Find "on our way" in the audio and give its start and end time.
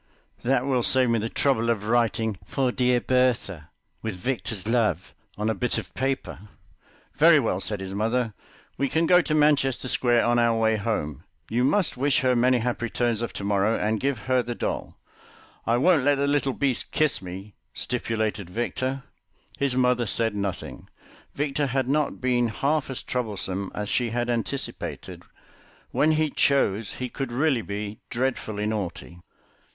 10.25-10.75